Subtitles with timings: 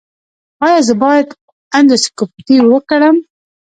[0.65, 1.27] ایا زه باید
[1.77, 3.15] اندوسکوپي وکړم؟